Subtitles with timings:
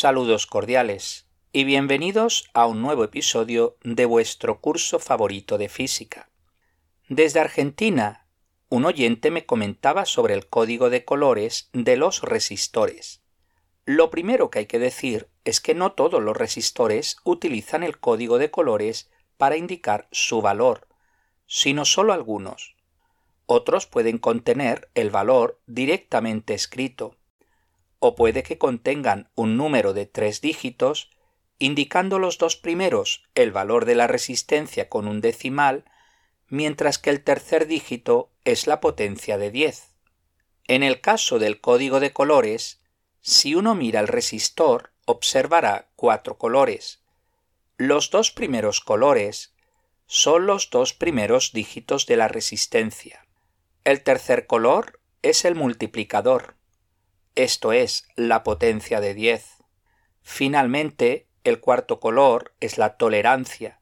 [0.00, 6.30] Saludos cordiales y bienvenidos a un nuevo episodio de vuestro curso favorito de física.
[7.10, 8.26] Desde Argentina,
[8.70, 13.20] un oyente me comentaba sobre el código de colores de los resistores.
[13.84, 18.38] Lo primero que hay que decir es que no todos los resistores utilizan el código
[18.38, 20.88] de colores para indicar su valor,
[21.44, 22.74] sino solo algunos.
[23.44, 27.19] Otros pueden contener el valor directamente escrito,
[28.00, 31.10] o puede que contengan un número de tres dígitos,
[31.58, 35.84] indicando los dos primeros el valor de la resistencia con un decimal,
[36.48, 39.94] mientras que el tercer dígito es la potencia de 10.
[40.66, 42.80] En el caso del código de colores,
[43.20, 47.02] si uno mira el resistor, observará cuatro colores.
[47.76, 49.52] Los dos primeros colores
[50.06, 53.26] son los dos primeros dígitos de la resistencia.
[53.84, 56.56] El tercer color es el multiplicador
[57.34, 59.58] esto es, la potencia de 10.
[60.22, 63.80] Finalmente, el cuarto color es la tolerancia,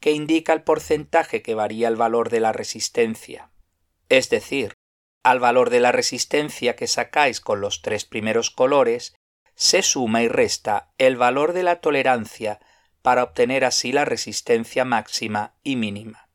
[0.00, 3.50] que indica el porcentaje que varía el valor de la resistencia.
[4.08, 4.74] Es decir,
[5.22, 9.14] al valor de la resistencia que sacáis con los tres primeros colores,
[9.54, 12.60] se suma y resta el valor de la tolerancia
[13.02, 16.28] para obtener así la resistencia máxima y mínima.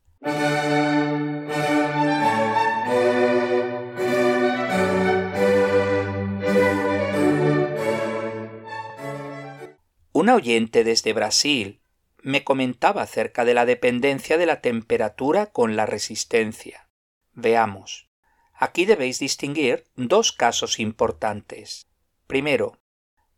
[10.24, 11.82] Una oyente desde Brasil
[12.22, 16.88] me comentaba acerca de la dependencia de la temperatura con la resistencia.
[17.34, 18.08] Veamos.
[18.54, 21.88] Aquí debéis distinguir dos casos importantes.
[22.26, 22.80] Primero,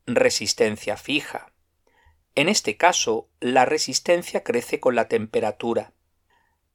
[0.06, 1.52] resistencia fija.
[2.36, 5.92] En este caso, la resistencia crece con la temperatura.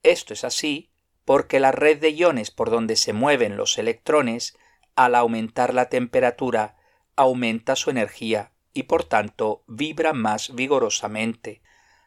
[0.04, 0.92] Esto es así
[1.24, 4.58] porque la red de iones por donde se mueven los electrones,
[4.94, 6.76] al aumentar la temperatura,
[7.16, 11.62] aumenta su energía y por tanto vibra más vigorosamente,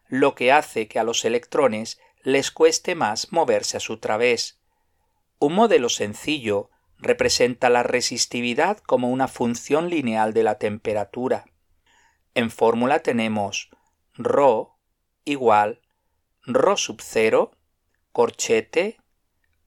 [0.09, 4.61] lo que hace que a los electrones les cueste más moverse a su través.
[5.39, 11.45] Un modelo sencillo representa la resistividad como una función lineal de la temperatura.
[12.35, 13.71] En fórmula tenemos
[14.17, 14.41] ρ
[15.25, 15.81] igual
[16.47, 17.51] ρ sub 0
[18.13, 18.99] corchete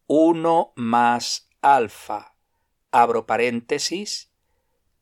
[0.07, 2.35] 1 más alfa
[2.91, 4.31] abro paréntesis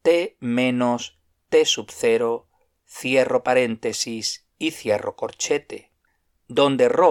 [0.02, 1.15] t menos
[1.50, 2.48] T sub 0,
[2.86, 5.92] cierro paréntesis y cierro corchete,
[6.48, 7.04] donde ρ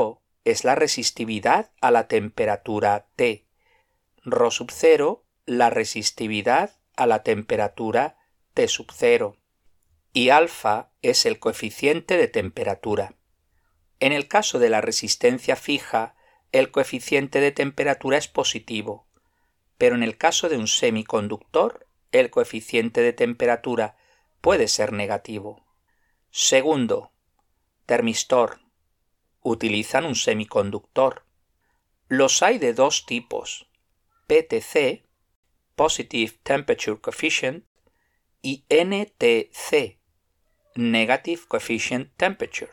[0.44, 3.46] es la resistividad a la temperatura T,
[4.24, 8.16] ρ sub 0 la resistividad a la temperatura
[8.54, 9.36] T sub 0
[10.12, 13.14] y alfa es el coeficiente de temperatura.
[14.00, 16.14] En el caso de la resistencia fija,
[16.52, 19.08] el coeficiente de temperatura es positivo,
[19.76, 23.96] pero en el caso de un semiconductor, el coeficiente de temperatura
[24.44, 25.64] puede ser negativo.
[26.30, 27.12] Segundo,
[27.86, 28.60] termistor.
[29.40, 31.24] Utilizan un semiconductor.
[32.08, 33.70] Los hay de dos tipos,
[34.26, 35.06] PTC,
[35.74, 37.64] Positive Temperature Coefficient,
[38.42, 39.98] y NTC,
[40.74, 42.72] Negative Coefficient Temperature.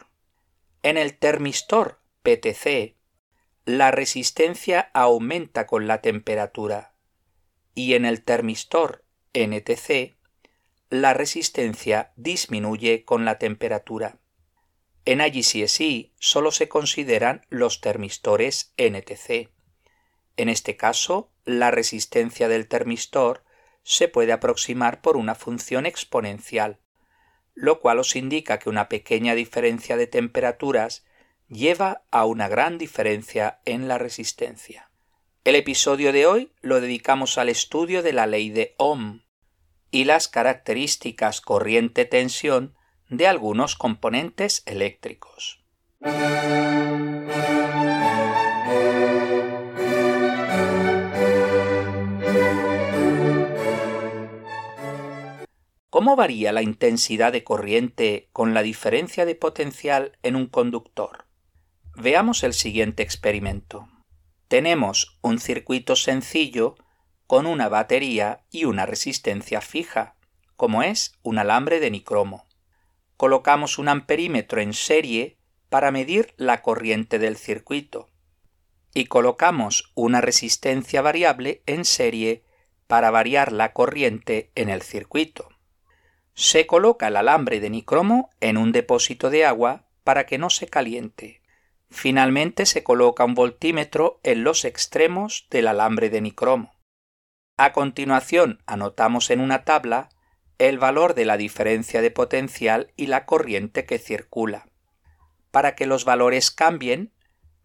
[0.84, 2.98] En el termistor PTC,
[3.64, 6.96] la resistencia aumenta con la temperatura
[7.74, 10.20] y en el termistor NTC
[10.92, 14.20] la resistencia disminuye con la temperatura.
[15.06, 19.50] En IGCSE solo se consideran los termistores NTC.
[20.36, 23.46] En este caso, la resistencia del termistor
[23.84, 26.82] se puede aproximar por una función exponencial,
[27.56, 31.06] lo cual os indica que una pequeña diferencia de temperaturas
[31.48, 34.92] lleva a una gran diferencia en la resistencia.
[35.46, 39.22] El episodio de hoy lo dedicamos al estudio de la ley de Ohm,
[39.92, 42.76] y las características corriente-tensión
[43.10, 45.62] de algunos componentes eléctricos.
[55.90, 61.26] ¿Cómo varía la intensidad de corriente con la diferencia de potencial en un conductor?
[61.96, 63.90] Veamos el siguiente experimento.
[64.48, 66.76] Tenemos un circuito sencillo
[67.32, 70.16] con una batería y una resistencia fija,
[70.58, 72.46] como es un alambre de nicromo.
[73.16, 75.38] Colocamos un amperímetro en serie
[75.70, 78.10] para medir la corriente del circuito
[78.94, 82.44] y colocamos una resistencia variable en serie
[82.88, 85.48] para variar la corriente en el circuito.
[86.34, 90.68] Se coloca el alambre de nicromo en un depósito de agua para que no se
[90.68, 91.42] caliente.
[91.90, 96.74] Finalmente se coloca un voltímetro en los extremos del alambre de nicromo.
[97.64, 100.10] A continuación, anotamos en una tabla
[100.58, 104.68] el valor de la diferencia de potencial y la corriente que circula.
[105.52, 107.14] Para que los valores cambien,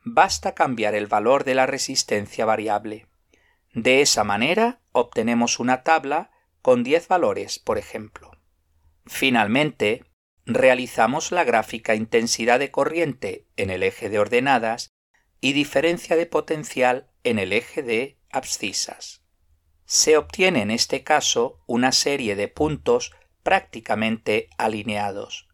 [0.04, 3.06] basta cambiar el valor de la resistencia variable.
[3.72, 8.32] De esa manera obtenemos una tabla con 10 valores, por ejemplo.
[9.06, 10.04] Finalmente,
[10.44, 14.90] realizamos la gráfica intensidad de corriente en el eje de ordenadas
[15.40, 19.25] y diferencia de potencial en el eje de abscisas.
[19.86, 23.12] Se obtiene en este caso una serie de puntos
[23.42, 25.48] prácticamente alineados.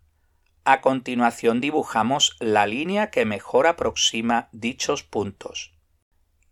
[0.64, 5.74] A continuación dibujamos la línea que mejor aproxima dichos puntos.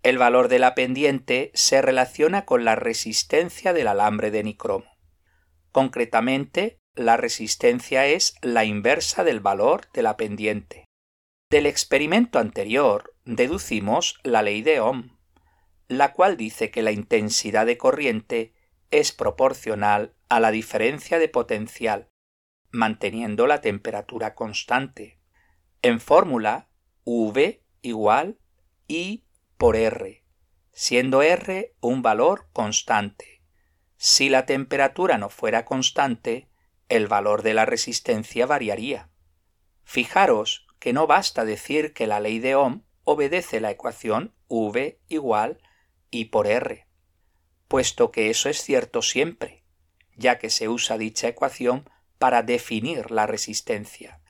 [0.02, 4.86] El valor de la pendiente se relaciona con la resistencia del alambre de nicromo.
[5.72, 10.84] Concretamente, la resistencia es la inversa del valor de la pendiente.
[11.50, 15.19] Del experimento anterior deducimos la ley de Ohm,
[15.90, 18.54] la cual dice que la intensidad de corriente
[18.92, 22.08] es proporcional a la diferencia de potencial,
[22.70, 25.18] manteniendo la temperatura constante.
[25.82, 26.68] En fórmula,
[27.02, 28.38] V igual
[28.86, 29.24] I
[29.56, 30.24] por R,
[30.70, 33.42] siendo R un valor constante.
[33.96, 36.48] Si la temperatura no fuera constante,
[36.88, 39.10] el valor de la resistencia variaría.
[39.82, 45.58] Fijaros que no basta decir que la ley de Ohm obedece la ecuación V igual
[46.10, 46.86] I por R,
[47.68, 49.64] puesto que eso es cierto siempre,
[50.16, 54.20] ya que se usa dicha ecuación para definir la resistencia.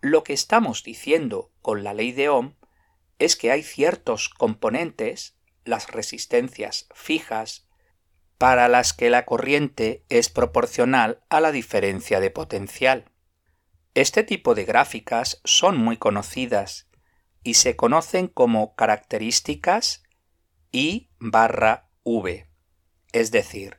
[0.00, 2.56] Lo que estamos diciendo con la ley de Ohm
[3.18, 7.68] es que hay ciertos componentes, las resistencias fijas,
[8.36, 13.10] para las que la corriente es proporcional a la diferencia de potencial.
[13.94, 16.88] Este tipo de gráficas son muy conocidas
[17.42, 20.04] y se conocen como características
[20.72, 22.46] I barra V,
[23.12, 23.78] es decir,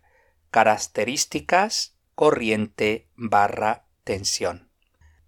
[0.50, 4.72] características corriente barra tensión.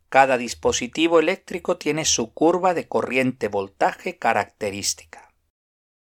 [0.10, 5.34] Cada dispositivo eléctrico tiene su curva de corriente voltaje característica.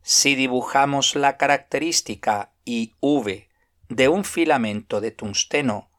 [0.04, 3.48] Si dibujamos la característica IV
[3.89, 5.92] de un filamento de tungsteno,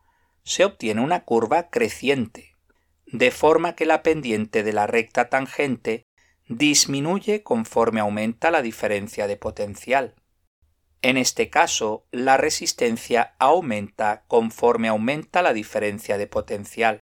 [0.44, 2.56] se obtiene una curva creciente,
[3.06, 6.07] de forma que la pendiente de la recta tangente
[6.48, 10.14] disminuye conforme aumenta la diferencia de potencial.
[11.02, 17.00] En este caso, la resistencia aumenta conforme aumenta la diferencia de potencial.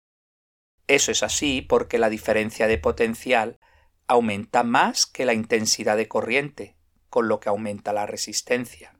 [0.87, 3.59] Eso es así porque la diferencia de potencial
[4.07, 6.75] aumenta más que la intensidad de corriente,
[7.09, 8.97] con lo que aumenta la resistencia.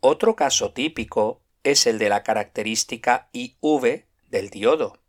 [0.00, 5.02] Otro caso típico es el de la característica IV del diodo.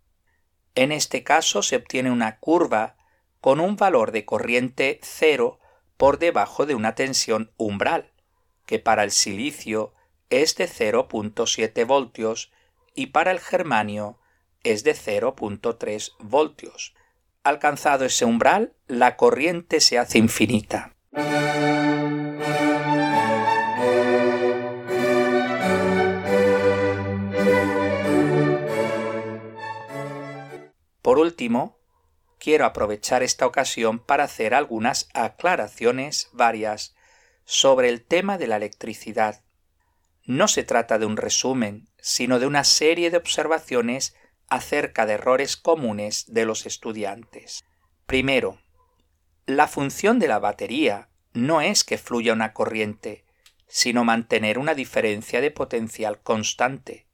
[0.76, 2.98] En este caso se obtiene una curva
[3.42, 5.60] con un valor de corriente cero
[5.98, 8.12] por debajo de una tensión umbral,
[8.66, 9.94] que para el silicio
[10.30, 12.52] es de 0.7 voltios
[12.94, 14.20] y para el germanio
[14.64, 16.94] es de 0.3 voltios.
[17.44, 20.96] Alcanzado ese umbral, la corriente se hace infinita.
[31.02, 31.79] Por último,
[32.40, 36.96] quiero aprovechar esta ocasión para hacer algunas aclaraciones varias
[37.46, 39.44] sobre el tema de la electricidad.
[40.24, 44.16] No se trata de un resumen, sino de una serie de observaciones
[44.48, 47.64] acerca de errores comunes de los estudiantes.
[48.06, 48.60] Primero,
[49.46, 53.26] la función de la batería no es que fluya una corriente,
[53.68, 57.08] sino mantener una diferencia de potencial constante.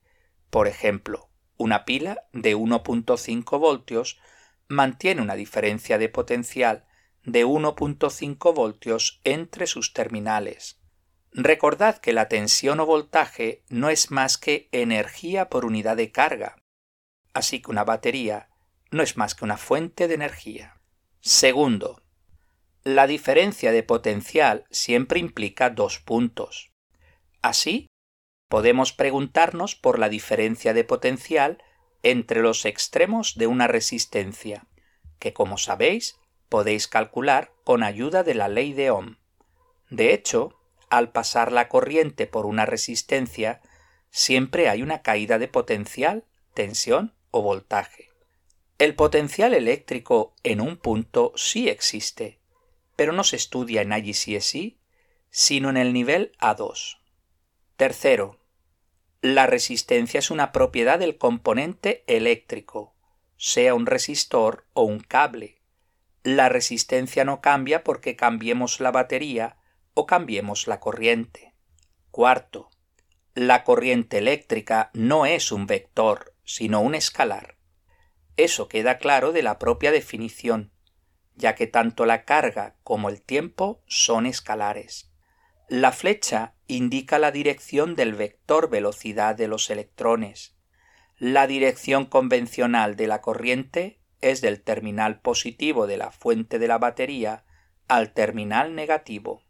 [0.50, 4.20] Por ejemplo, una pila de 1.5 voltios
[4.68, 6.86] mantiene una diferencia de potencial
[7.24, 10.80] de 1.5 voltios entre sus terminales.
[11.32, 16.56] Recordad que la tensión o voltaje no es más que energía por unidad de carga,
[17.34, 18.50] así que una batería
[18.92, 20.80] no es más que una fuente de energía.
[21.20, 22.04] Segundo,
[22.84, 26.72] la diferencia de potencial siempre implica dos puntos.
[27.42, 27.88] Así,
[28.48, 31.58] podemos preguntarnos por la diferencia de potencial
[32.06, 34.66] entre los extremos de una resistencia,
[35.20, 39.18] que como sabéis podéis calcular con ayuda de la ley de Ohm.
[39.90, 40.58] De hecho,
[40.90, 43.62] al pasar la corriente por una resistencia,
[44.10, 48.10] siempre hay una caída de potencial, tensión voltaje.
[48.78, 52.40] El potencial eléctrico en un punto sí existe,
[52.96, 54.78] pero no se estudia en IGCSE,
[55.30, 56.98] sino en el nivel A2.
[57.78, 58.40] Tercero,
[59.26, 62.94] la resistencia es una propiedad del componente eléctrico,
[63.38, 65.64] sea un resistor o un cable.
[66.22, 69.58] La resistencia no cambia porque cambiemos la batería
[69.96, 71.56] o cambiemos la corriente.
[72.12, 72.70] Cuarto,
[73.34, 77.58] La corriente eléctrica no es un vector, sino un escalar.
[78.38, 80.72] Eso queda claro de la propia definición,
[81.34, 85.12] ya que tanto la carga como el tiempo son escalares.
[85.68, 90.56] La flecha indica la dirección del vector velocidad de los electrones.
[91.18, 96.78] La dirección convencional de la corriente es del terminal positivo de la fuente de la
[96.78, 97.46] batería
[97.88, 99.44] al terminal negativo.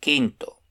[0.00, 0.62] Quinto.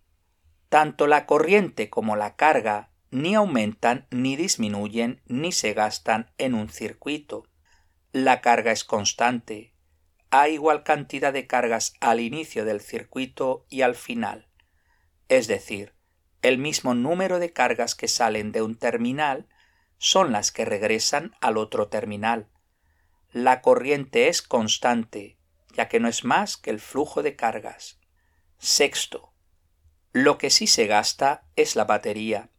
[0.69, 6.69] Tanto la corriente como la carga ni aumentan ni disminuyen ni se gastan en un
[6.69, 7.47] circuito.
[8.11, 9.73] La carga es constante.
[10.29, 14.47] Hay igual cantidad de cargas al inicio del circuito y al final.
[15.29, 15.93] Es decir,
[16.41, 19.47] el mismo número de cargas que salen de un terminal
[19.97, 22.49] son las que regresan al otro terminal.
[23.31, 25.37] La corriente es constante,
[25.73, 27.99] ya que no es más que el flujo de cargas.
[28.59, 29.33] Sexto.
[30.11, 32.49] Lo que sí se gasta es la batería.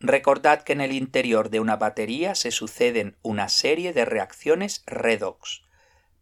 [0.00, 5.62] Recordad que en el interior de una batería se suceden una serie de reacciones redox,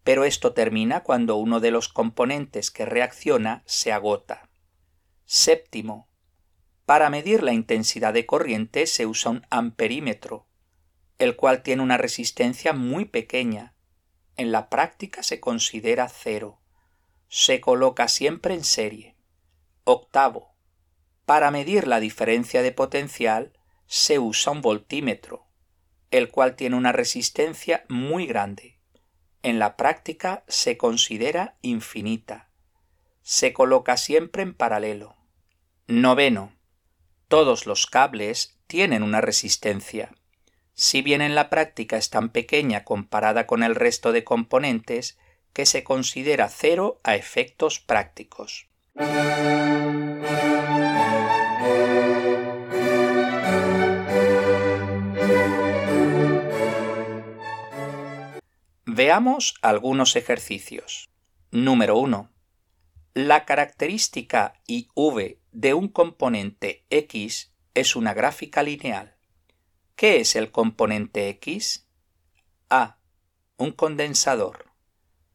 [0.05, 4.51] pero esto termina cuando uno de los componentes que reacciona se agota.
[5.35, 6.11] Séptimo.
[6.85, 10.47] Para medir la intensidad de corriente se usa un amperímetro,
[11.17, 13.75] el cual tiene una resistencia muy pequeña.
[14.37, 16.61] En la práctica se considera cero.
[17.29, 19.17] Se coloca siempre en serie.
[19.85, 20.55] Octavo.
[21.25, 25.47] Para medir la diferencia de potencial se usa un voltímetro,
[26.11, 28.79] el cual tiene una resistencia muy grande.
[29.43, 32.51] En la práctica se considera infinita.
[33.23, 35.22] Se coloca siempre en paralelo.
[35.92, 36.54] Noveno.
[37.28, 40.11] Todos los cables tienen una resistencia.
[40.72, 45.18] Si bien en la práctica es tan pequeña comparada con el resto de componentes,
[45.52, 48.68] que se considera cero a efectos prácticos.
[58.87, 61.11] Veamos algunos ejercicios.
[61.50, 62.30] Número 1.
[63.14, 69.19] La característica IV de un componente X es una gráfica lineal.
[69.97, 71.87] ¿Qué es el componente X?
[72.71, 72.97] A.
[73.59, 74.71] Un condensador.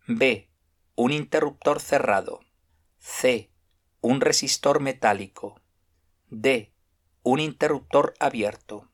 [0.07, 0.49] B.
[0.95, 2.39] Un interruptor cerrado.
[2.97, 3.51] C.
[4.01, 5.61] Un resistor metálico.
[6.31, 6.73] D.
[7.21, 8.89] Un interruptor abierto.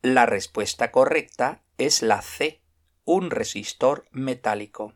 [0.00, 2.62] La respuesta correcta es la C.
[3.04, 4.94] Un resistor metálico.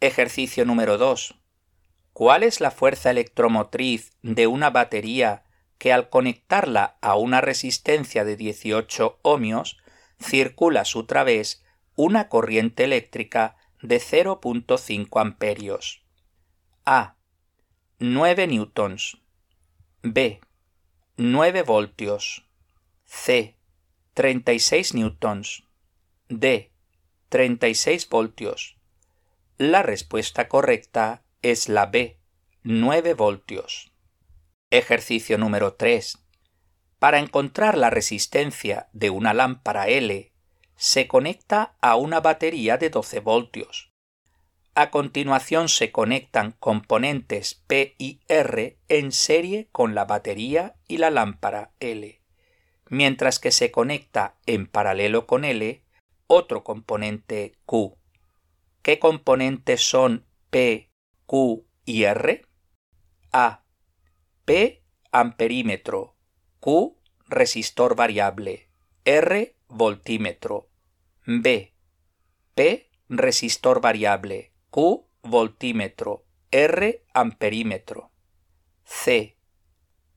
[0.00, 1.39] Ejercicio número 2.
[2.20, 5.42] ¿Cuál es la fuerza electromotriz de una batería
[5.78, 9.78] que al conectarla a una resistencia de 18 ohmios
[10.22, 11.64] circula a su través
[11.96, 16.02] una corriente eléctrica de 0.5 amperios?
[16.84, 17.16] A.
[18.00, 19.16] 9 newtons.
[20.02, 20.42] B.
[21.16, 22.46] 9 voltios.
[23.06, 23.56] C.
[24.12, 25.64] 36 newtons.
[26.28, 26.70] D.
[27.30, 28.76] 36 voltios.
[29.56, 32.18] La respuesta correcta es la B,
[32.64, 33.90] 9 voltios.
[34.70, 36.18] Ejercicio número 3.
[36.98, 40.32] Para encontrar la resistencia de una lámpara L,
[40.76, 43.90] se conecta a una batería de 12 voltios.
[44.74, 51.08] A continuación se conectan componentes P y R en serie con la batería y la
[51.08, 52.20] lámpara L,
[52.90, 55.82] mientras que se conecta en paralelo con L
[56.26, 57.96] otro componente Q.
[58.82, 60.89] ¿Qué componentes son P,
[61.30, 62.44] Q y R?
[63.30, 63.64] A.
[64.44, 64.82] P
[65.12, 66.16] amperímetro,
[66.58, 66.96] Q
[67.28, 68.68] resistor variable,
[69.04, 70.70] R voltímetro.
[71.24, 71.72] B.
[72.56, 78.10] P resistor variable, Q voltímetro, R amperímetro.
[78.82, 79.36] C.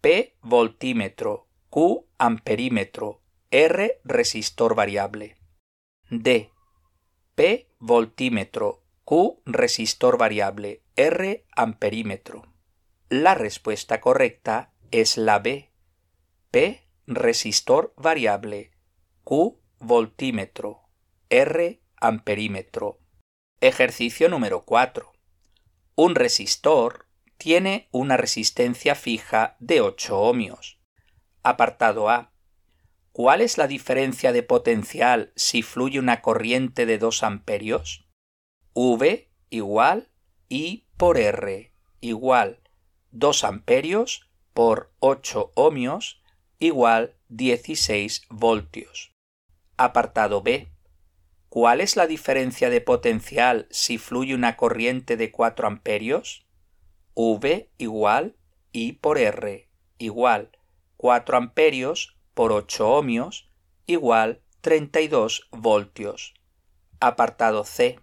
[0.01, 5.37] P voltímetro, Q amperímetro, R resistor variable.
[6.09, 6.49] D.
[7.35, 12.53] P voltímetro, Q resistor variable, R amperímetro.
[13.09, 15.73] La respuesta correcta es la B.
[16.51, 18.71] P resistor variable,
[19.25, 20.83] Q voltímetro,
[21.29, 23.01] R amperímetro.
[23.59, 25.11] Ejercicio número 4.
[25.95, 30.79] Un resistor tiene una resistencia fija de 8 ohmios.
[31.43, 32.31] Apartado A.
[33.11, 38.02] ¿Cuál es la diferencia de potencial si fluye una corriente de 2 amperios?
[38.75, 40.09] V igual
[40.49, 42.59] I por R igual
[43.11, 46.23] 2 amperios por 8 ohmios
[46.57, 49.13] igual 16 voltios.
[49.77, 50.71] Apartado B.
[51.49, 56.47] ¿Cuál es la diferencia de potencial si fluye una corriente de 4 amperios?
[57.13, 58.35] V igual
[58.71, 60.49] I por R igual
[60.97, 63.51] 4 amperios por 8 ohmios
[63.85, 66.33] igual 32 voltios.
[66.99, 67.99] Apartado C.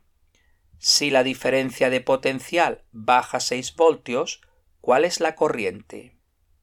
[0.80, 4.40] Si la diferencia de potencial baja 6 voltios,
[4.80, 6.16] ¿cuál es la corriente?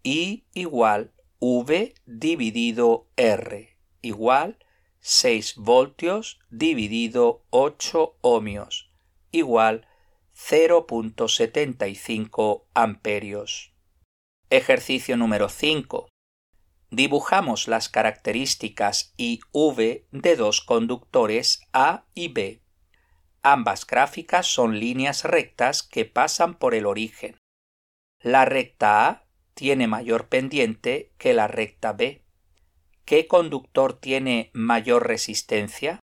[0.03, 4.57] I igual V dividido R igual
[5.01, 8.87] 6 voltios dividido 8 ohmios
[9.31, 9.87] igual
[10.35, 13.73] 0.75 amperios.
[14.49, 16.07] Ejercicio número 5.
[16.89, 22.61] Dibujamos las características I V de dos conductores A y B.
[23.43, 27.37] Ambas gráficas son líneas rectas que pasan por el origen.
[28.21, 32.23] La recta A tiene mayor pendiente que la recta B.
[33.05, 35.99] ¿Qué conductor tiene mayor resistencia?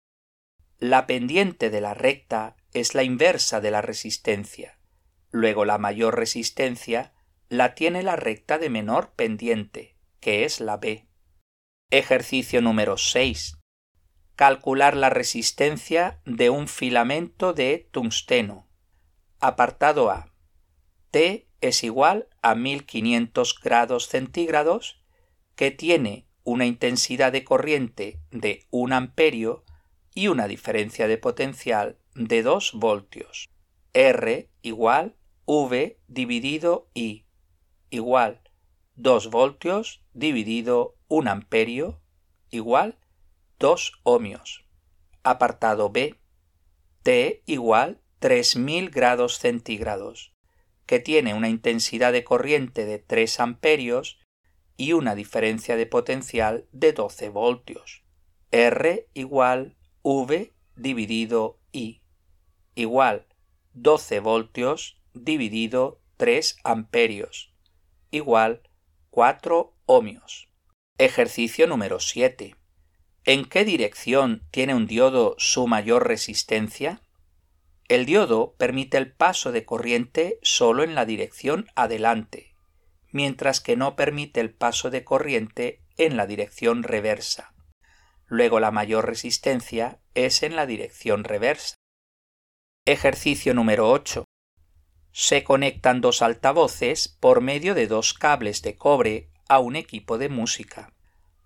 [0.80, 4.80] La pendiente de la recta es la inversa de la resistencia.
[5.32, 7.14] Luego la mayor resistencia
[7.48, 11.08] la tiene la recta de menor pendiente, que es la B.
[11.92, 13.59] Ejercicio número 6.
[14.40, 18.70] Calcular la resistencia de un filamento de tungsteno.
[19.42, 20.32] Apartado A.
[21.12, 25.04] T es igual a 1500 grados centígrados,
[25.58, 29.66] que tiene una intensidad de corriente de 1 amperio
[30.16, 33.50] y una diferencia de potencial de 2 voltios.
[33.92, 35.18] R igual
[35.48, 37.26] V dividido I
[37.90, 38.40] igual
[38.96, 42.00] 2 voltios dividido 1 amperio
[42.52, 42.98] igual
[43.60, 44.66] 2 ohmios.
[45.24, 46.16] Apartado B.
[47.04, 50.34] T igual 3000 grados centígrados,
[50.86, 54.18] que tiene una intensidad de corriente de 3 amperios
[54.78, 58.04] y una diferencia de potencial de 12 voltios.
[58.52, 62.02] R igual V dividido I
[62.76, 63.28] igual
[63.74, 67.54] 12 voltios dividido 3 amperios
[68.10, 68.62] igual
[69.10, 70.50] 4 ohmios.
[70.98, 72.59] Ejercicio número 7.
[73.26, 77.02] ¿En qué dirección tiene un diodo su mayor resistencia?
[77.88, 82.56] El diodo permite el paso de corriente solo en la dirección adelante,
[83.12, 87.54] mientras que no permite el paso de corriente en la dirección reversa.
[88.26, 91.76] Luego la mayor resistencia es en la dirección reversa.
[92.86, 94.24] Ejercicio número 8.
[95.12, 100.30] Se conectan dos altavoces por medio de dos cables de cobre a un equipo de
[100.30, 100.94] música.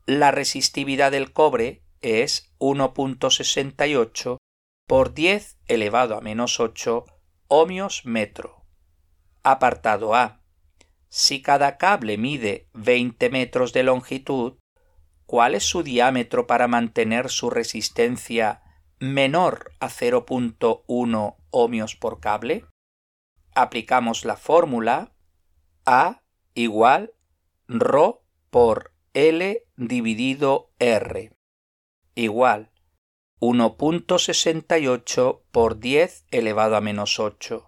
[0.05, 4.37] La resistividad del cobre es 1.68
[4.87, 7.05] por 10 elevado a menos 8
[7.47, 8.65] ohmios metro.
[9.43, 10.41] Apartado A.
[11.09, 14.57] Si cada cable mide 20 metros de longitud,
[15.25, 18.63] ¿cuál es su diámetro para mantener su resistencia
[19.03, 22.65] menor a 0.1 ohmios por cable,
[23.53, 25.11] aplicamos la fórmula
[25.85, 26.21] A
[26.53, 27.13] igual
[27.67, 27.97] ρ
[28.49, 31.31] por L dividido R
[32.15, 32.71] igual
[33.39, 37.67] 1.68 por 10 elevado a menos 8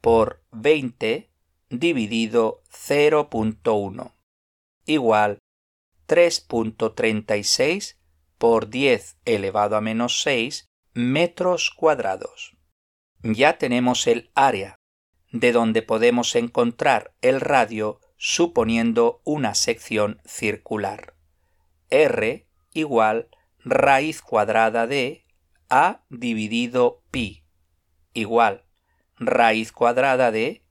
[0.00, 1.30] por 20
[1.68, 4.14] dividido 0.1
[4.86, 5.38] igual
[6.06, 7.96] 3.36
[8.38, 12.56] por 10 elevado a menos 6 metros cuadrados.
[13.22, 14.76] Ya tenemos el área,
[15.32, 21.12] de donde podemos encontrar el radio suponiendo una sección circular.
[21.90, 23.28] R igual
[23.62, 25.26] raíz cuadrada de
[25.68, 27.44] A dividido pi
[28.14, 28.64] igual
[29.18, 30.64] raíz cuadrada de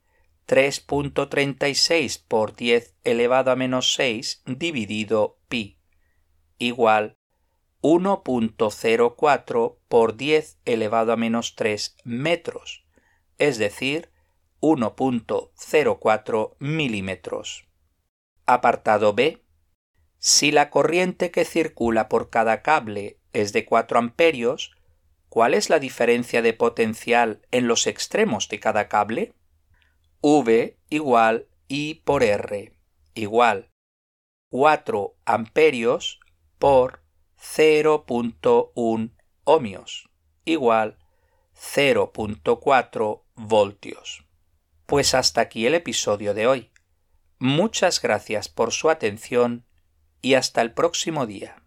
[0.48, 5.78] 3.36 por 10 elevado a menos 6 dividido pi
[6.58, 7.16] igual
[7.82, 12.84] 1.04 por 10 elevado a menos 3 metros,
[13.38, 14.10] es decir,
[14.64, 17.66] 1.04 milímetros.
[18.46, 19.44] Apartado B.
[20.18, 24.74] Si la corriente que circula por cada cable es de 4 amperios,
[25.28, 29.34] ¿cuál es la diferencia de potencial en los extremos de cada cable?
[30.22, 32.72] V igual I por R
[33.12, 33.70] igual
[34.48, 36.20] 4 amperios
[36.58, 37.02] por
[37.38, 39.10] 0.1
[39.44, 40.08] ohmios
[40.46, 40.96] igual
[41.54, 44.23] 0.4 voltios.
[44.86, 46.70] Pues hasta aquí el episodio de hoy.
[47.38, 49.64] Muchas gracias por su atención
[50.20, 51.63] y hasta el próximo día.